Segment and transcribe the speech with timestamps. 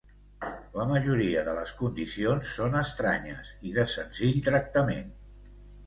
[0.79, 5.19] La majoria de les condicions són estranyes, i de senzill tractament.